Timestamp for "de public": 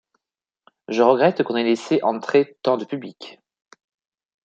2.75-3.37